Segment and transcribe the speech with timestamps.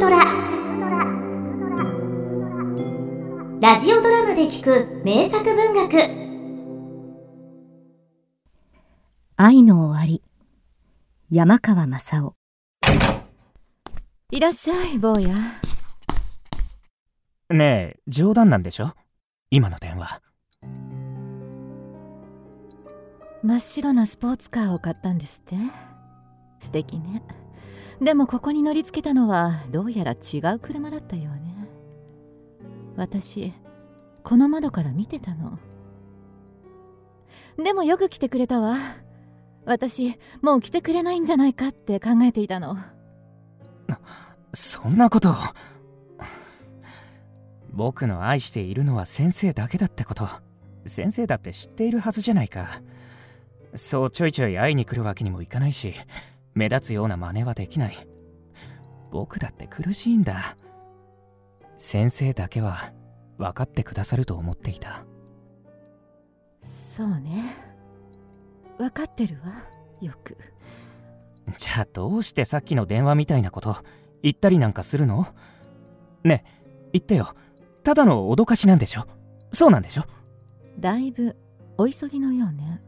[0.00, 0.18] トラ。
[3.60, 5.94] ラジオドラマで聞く名作文学。
[9.36, 10.22] 愛の終わり。
[11.30, 12.34] 山川正夫
[14.30, 15.34] いらっしゃい坊や。
[17.50, 18.94] ねえ冗談なんでしょ？
[19.50, 20.22] 今の電話。
[23.42, 25.56] 真っ白なスポーツカーを買ったんですって？
[26.58, 27.22] 素敵ね
[28.00, 31.68] でもここに乗り付けたのはどうやら違う車だったようね。
[32.96, 33.52] 私
[34.24, 35.58] この窓から見てたの。
[37.62, 38.76] でもよく来てくれたわ。
[39.66, 42.78] 私もう来てくれないんじゃないかって考えていたの。
[44.54, 45.34] そんなこと。
[47.72, 50.26] 僕の愛しているのは先生だけだってこと。
[50.86, 52.82] 先生だって知っているはずじゃないか。
[53.74, 55.94] そうちょいちょい会いに来るわけにもいかないし。
[56.60, 58.06] 目立つような真似はできない。
[59.10, 60.58] 僕だって苦しいんだ。
[61.78, 62.92] 先生だけは
[63.38, 65.06] 分かってくださると思っていた。
[66.62, 67.56] そうね。
[68.76, 69.64] 分かってるわ
[70.02, 70.36] よく。
[71.56, 73.78] じゃあどうしてさっきの電話みたいなこと
[74.22, 75.28] 言ったりなんかするの？
[76.24, 77.34] ねえ言ってよ。
[77.84, 79.06] ただの脅かしなんでしょ？
[79.50, 80.04] そうなんでしょ？
[80.78, 81.36] だいぶ
[81.78, 82.82] お急ぎのようね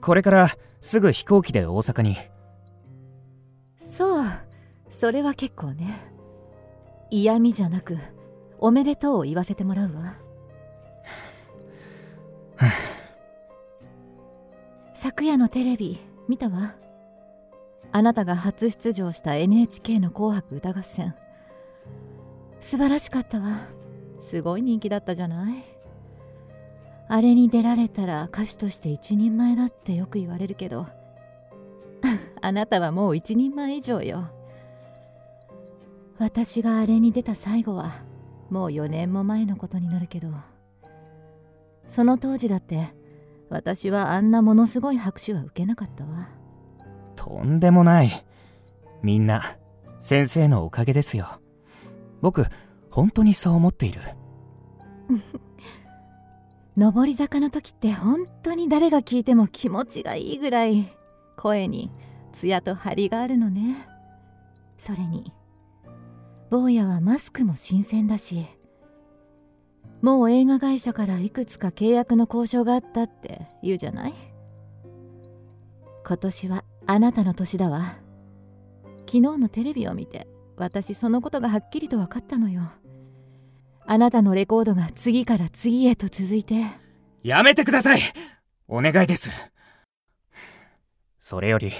[0.00, 0.48] これから
[0.80, 2.16] すぐ飛行機で大阪に。
[3.78, 4.24] そう。
[4.90, 6.12] それは結構ね。
[7.10, 7.98] 嫌味じゃなく
[8.58, 10.16] おめでとうを言わせてもらうわ。
[14.94, 15.98] 昨夜のテレビ
[16.28, 16.74] 見たわ。
[17.90, 21.14] あなたが初出場した NHK の「紅白歌合戦」
[22.60, 23.58] 素晴らしかったわ。
[24.20, 25.71] すごい人気だったじゃない。
[27.14, 30.86] あれに出られたら歌手として一人前だってよく言われるけど。
[32.40, 34.30] あなたはもう一人前以上よ。
[36.16, 38.02] 私があれに出た最後は
[38.48, 40.28] もう4年も前のことになるけど。
[41.86, 42.94] その当時だって
[43.50, 46.30] 私はあんなものすごい拍手は受けなかったわ。
[47.14, 48.10] とんでもない。
[49.02, 49.42] みんな
[50.00, 51.26] 先生のおかげですよ。
[52.22, 52.46] 僕
[52.90, 54.00] 本当にそう思っている。
[56.76, 60.88] 上り坂の時って本当に誰が聞いても気持ちがいいぐらい
[61.36, 61.90] 声に
[62.32, 63.88] 艶と張りがあるのね。
[64.78, 65.32] それに
[66.50, 68.46] 坊やはマスクも新鮮だし
[70.00, 74.14] もう映画会社からいくつか契約の交渉があったって言うじゃない？
[76.04, 77.96] 今年はあなたの年だわ。
[79.06, 82.62] 昨日のテレビを見て私そのことがはっきりと分かったのよ。
[83.86, 86.64] あなたのレコードが次から次へと続いて。
[87.22, 88.00] やめてください。
[88.68, 89.30] お願いです。
[91.18, 91.72] それより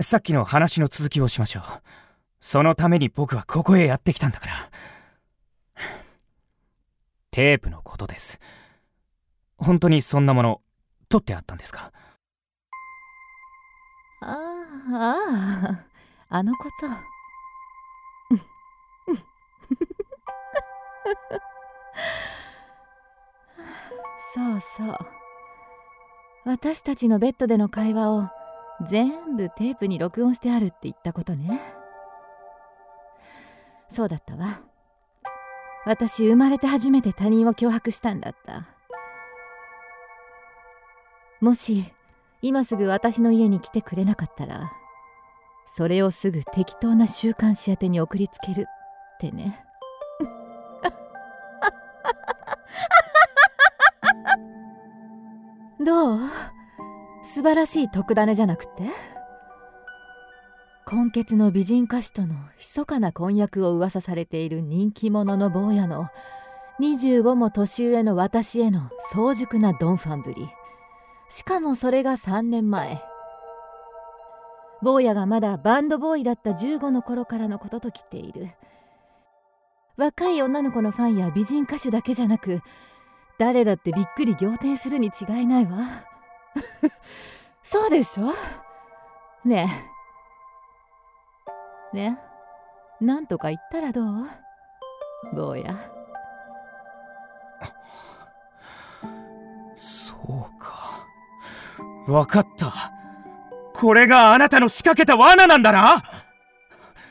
[0.00, 1.62] さっきの話の続きをしましょう。
[2.40, 4.52] そのために僕はここへやってきたんだから。
[7.30, 8.40] テープのことです。
[9.56, 10.60] 本当にそんなもの
[11.08, 11.92] 取ってあったんですか？
[14.20, 14.36] ああ
[14.92, 15.84] ああ
[16.28, 16.86] あのこと
[24.34, 24.98] そうそう。
[26.44, 28.28] 私たちのベッドでの会話を
[28.88, 31.60] 全部テープに録音してあるって言ったことね。
[33.88, 34.60] そうだったわ。
[35.86, 38.66] 私生まれて初めて他人を脅迫したんだった。
[41.40, 41.92] もし
[42.42, 44.72] 今すぐ私の家に来てくれなかったら
[45.74, 48.64] それをすぐ適当な週刊誌宛てに送りつけるっ
[49.20, 49.64] てね。
[57.24, 58.84] 素晴らしい特ダネじゃなくて？
[60.86, 66.08] 今月の美人歌手との密かな婚約を噂されている人気者の坊やの
[66.80, 70.48] 25も年上の私への早熟なドンファンぶり。
[71.30, 73.02] しかもそれが3年前。
[74.82, 78.50] 坊やがまだバンドボーイだった15の頃からのことと来ている。
[79.96, 82.60] 若い女の子のファンや美人歌手だけじゃなく
[83.38, 86.04] 誰だってびっくり仰天するに違いないわ。
[87.62, 88.32] そうでしょ？
[89.44, 89.68] ね
[91.92, 91.96] え。
[91.96, 92.18] ね
[93.00, 94.28] なんとか言ったらどう？
[95.34, 95.76] 坊や。
[99.76, 101.06] そうか。
[102.06, 102.92] わかった。
[103.74, 106.02] これがあなたの仕掛けた罠なんだな。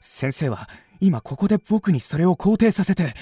[0.00, 0.68] 先生は
[1.00, 3.14] 今ここで僕にそれを肯定させて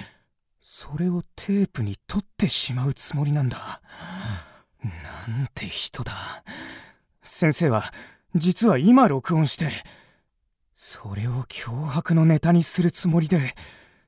[0.60, 3.80] それをテープに取ってしまうつもりなんだ。
[5.29, 6.12] なんて人だ。
[7.23, 7.93] 先生は
[8.35, 9.71] 実は今録音して
[10.75, 13.55] それを脅迫のネタにするつもりで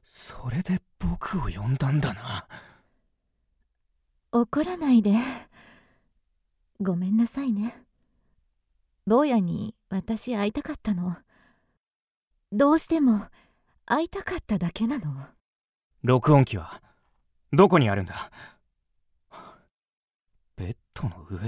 [0.03, 2.47] それで僕を呼んだんだな。
[4.33, 5.15] 怒らないで。
[6.81, 7.83] ごめんなさいね。
[9.07, 11.17] 坊やに私会いたかったの。
[12.53, 13.27] どうしても
[13.85, 15.27] 会いたかっただけなの。
[16.03, 16.83] 録音機は
[17.53, 18.31] どこにあるんだ？
[21.03, 21.39] ベッドの上？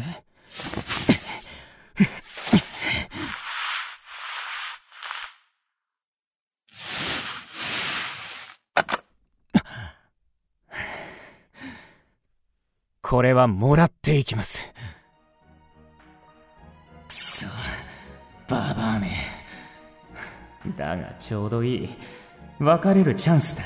[13.02, 14.72] これはもらっていきます。
[17.08, 17.46] くそ
[18.46, 19.10] ババアめ。
[20.76, 21.88] だがちょうどいい。
[22.60, 23.64] 別れるチャンスだ。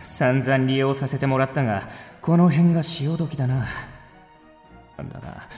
[0.00, 1.90] 散々利用させてもらったが
[2.22, 3.66] この辺が潮時だな。
[5.04, 5.48] だが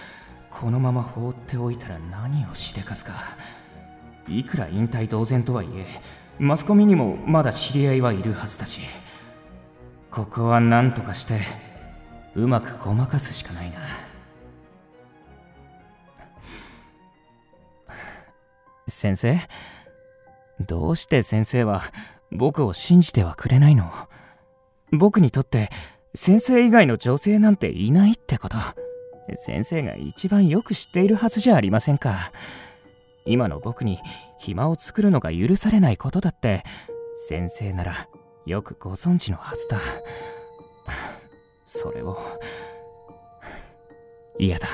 [0.50, 3.12] このまま放っておいたら何をしでかすか。
[4.28, 5.87] いくら引退同然とはいえ
[6.38, 8.81] マスコミにもまだ知り合いはいるはずだし。
[10.10, 11.40] ここは何とかして
[12.34, 13.78] うまくごまかすしかないな。
[18.88, 19.38] 先生？
[20.60, 21.82] どうして先生は
[22.32, 23.90] 僕を信じてはくれないの？
[24.92, 25.70] 僕にとって
[26.14, 28.56] 先生以外の女性なんていないってこと。
[29.37, 32.32] 先生が一番よく知っているはずじゃありませんか。
[33.27, 33.99] 今の僕に
[34.38, 36.65] 暇を作るのが許されないことだって
[37.29, 38.09] 先生なら
[38.47, 39.79] よくご存知のはずだ。
[41.65, 42.19] それを。
[44.38, 44.67] 嫌だ。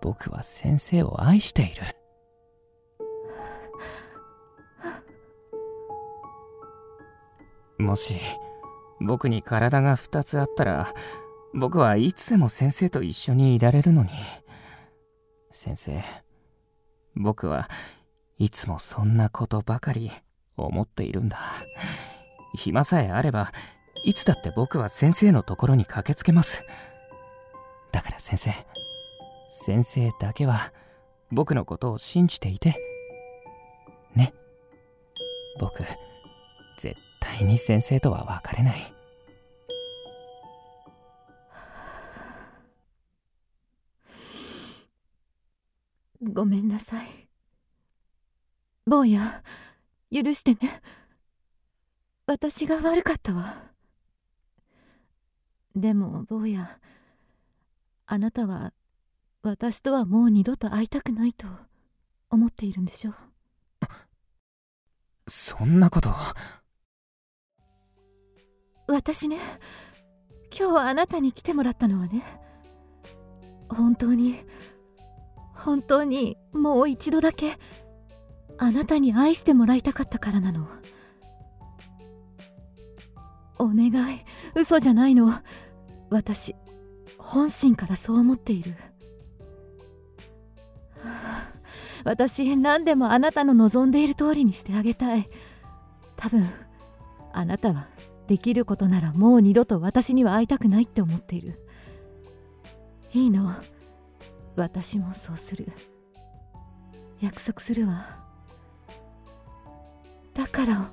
[0.00, 1.82] 僕は先生を愛している。
[7.78, 8.14] もし
[9.00, 10.92] 僕に体が2つあったら
[11.54, 14.10] 僕はいつでも先生と一緒にいられるのに。
[15.52, 16.02] 先生
[17.14, 17.68] 僕は
[18.38, 20.10] いつもそんなことばかり
[20.56, 21.38] 思っているんだ。
[22.54, 23.52] 暇さえあれば
[24.02, 26.64] いつだって僕は先生のところに駆けつけます。
[27.92, 28.50] だから先生
[29.48, 30.72] 先生だけは
[31.30, 32.74] 僕のことを信じていて。
[34.16, 34.34] ね。
[35.60, 35.84] 僕
[36.78, 38.93] 絶対に先生とは別れない。
[46.22, 47.28] ごめんなさい。
[48.86, 49.42] 坊や
[50.12, 50.82] 許してね。
[52.26, 53.72] 私が悪かったわ。
[55.74, 56.78] でも坊や
[58.06, 58.72] あなたは
[59.42, 61.46] 私とはもう二度と会いたくないと
[62.30, 63.14] 思っているんでしょう。
[65.26, 66.10] そんなこと
[68.86, 69.38] 私ね
[70.56, 72.22] 今日あなたに来てもらったのはね
[73.68, 74.36] 本当に
[75.54, 77.56] 本当にもう一度だけ
[78.58, 80.68] あなたに愛してもらいたかったからなの。
[83.58, 84.20] お願い。
[84.54, 85.32] 嘘じゃないの。
[86.10, 86.54] 私
[87.18, 88.74] 本心からそう思っている。
[92.04, 95.28] 私何でもあなたの望んでいる通りにしてあげたい。
[96.16, 96.46] 多分
[97.32, 97.88] あなたは
[98.26, 101.60] できることならもう二度と私には会いたくないって思っている。
[103.12, 103.50] いいの。
[104.56, 105.68] 私もそうする。
[107.20, 108.22] 約束するわ。
[110.34, 110.90] だから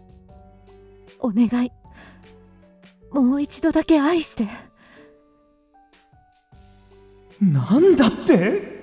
[1.20, 1.72] お願い。
[3.12, 4.48] もう一度だけ愛して。
[7.39, 8.82] なんだって？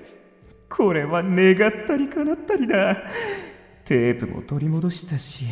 [0.69, 2.97] これは願ったり叶ったりだ。
[3.85, 5.45] テープも取り戻したし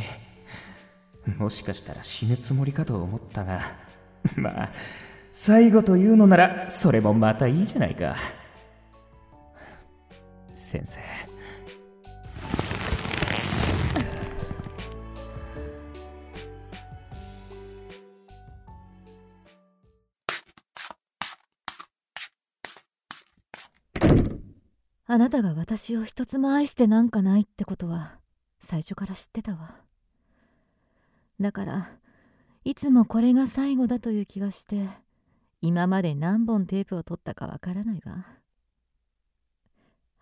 [1.38, 3.62] もしかしたら死ぬつもりかと思ったが。
[4.36, 4.70] まあ
[5.32, 8.16] 最後というのならそれもまたいいじゃないか。
[10.68, 11.00] 先生。
[25.10, 28.20] あなたが私を一つも愛してなんかないってことは
[28.60, 29.78] 最初から知ってたわ。
[31.40, 31.92] だから
[32.66, 34.90] いつもこれが最後だという気がして
[35.62, 38.26] 今まで何本テープを取ったかわからないわ。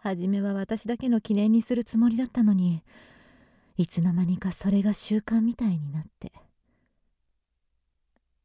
[0.05, 2.83] 初めは私だけの記念にするつもりだったのに
[3.75, 6.31] いつの間にかそれが習慣みたいになって。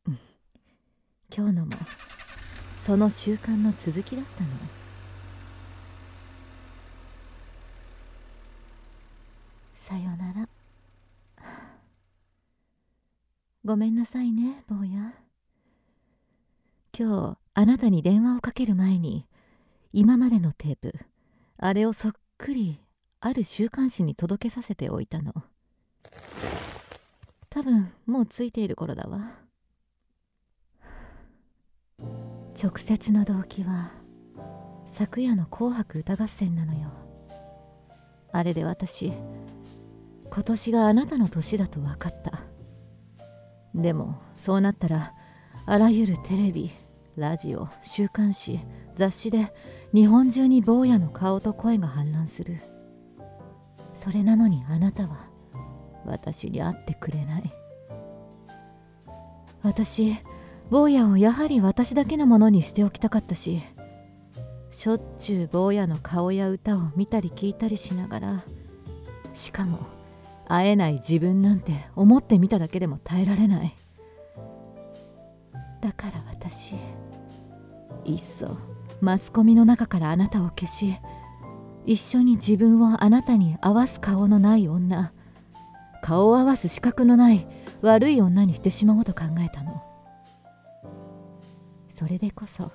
[0.06, 0.18] うん。
[1.30, 1.72] 今日のも
[2.82, 4.48] その習慣の続きだったの。
[9.74, 10.48] さよなら。
[13.66, 15.12] ごめんなさいね坊や。
[16.98, 19.26] 今日あなたに電話をかける前に
[19.92, 21.09] 今までのテープ
[21.62, 22.80] あれをそっくり
[23.20, 25.34] ある週刊誌に届けさせておいたの。
[27.50, 29.34] 多分もうついている頃だわ。
[32.60, 33.92] 直接の動機は
[34.86, 36.90] 昨夜の「紅白歌合戦」なのよ。
[38.32, 39.12] あれで私
[40.30, 42.40] 今年があなたの年だと分かった。
[43.74, 45.14] でもそうなったら
[45.66, 46.70] あらゆるテレビ
[47.16, 48.60] ラジオ週刊誌
[48.96, 49.52] 雑誌で
[49.92, 52.58] 日本中に坊やの顔と声が氾濫する。
[53.94, 55.28] それなのにあなたは
[56.06, 57.52] 私に会ってくれない。
[59.62, 60.16] 私
[60.70, 63.60] 坊やをやはり私だけのものにしておきたかったし
[64.70, 68.44] しょっちゅう坊やの顔や歌を見たり聞いたりしながら
[69.34, 69.78] しかも
[70.46, 73.74] 会えない自分なんて思ってみただけでも耐えられない。
[75.80, 76.74] だから私
[78.04, 78.56] いっそ
[79.00, 80.98] マスコミの中からあなたを消し
[81.86, 85.12] 一緒に自分をあなたに合わす顔のない女
[86.02, 87.46] 顔を合わす資格のない
[87.82, 89.82] 悪い女にしてしまおうと考えたの。
[91.88, 92.70] それでこそ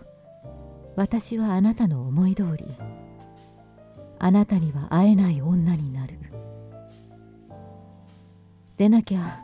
[0.95, 2.65] 私はあなたの思い通り
[4.19, 6.19] あなたには会えない女になる。
[8.77, 9.41] でなきゃ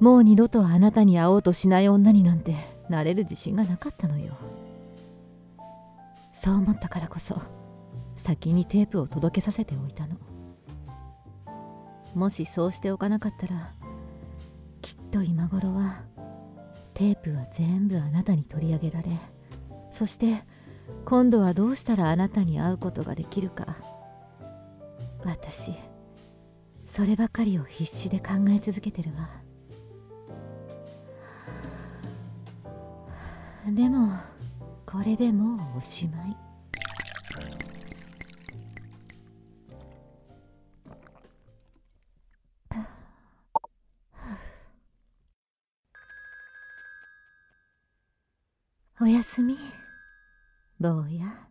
[0.00, 2.56] もう二度とあなたに会おうとしない女になんて
[2.88, 4.34] なれる自信がなかったのよ。
[6.42, 7.38] そう思ったからこそ
[8.16, 10.16] 先にテープを届けさせておいたの。
[12.14, 13.74] もしそうしておかなかったら
[14.80, 16.02] きっと今頃は
[16.94, 19.10] テープは全部あなたに取り上げられ
[19.92, 20.42] そして
[21.04, 23.76] 今度はどうしたらあなたに会うことができるか。
[25.22, 25.74] 私
[26.86, 29.28] そればかりを必死で考え続けてるわ。
[33.70, 34.29] でも
[34.90, 36.36] これでもうおしまい。
[49.00, 49.56] おやすみ。
[50.80, 51.48] 坊や。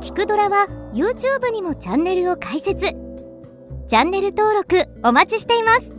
[0.00, 3.05] 聞くドラは YouTube にもチャンネルを開設。
[3.88, 5.92] チャンネル登録お待ちしています。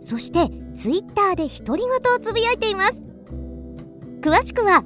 [0.00, 3.02] そして Twitter で独り言をつぶやいています。
[4.22, 4.82] 詳しくは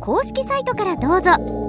[0.00, 1.63] 公式サイトからどうぞ。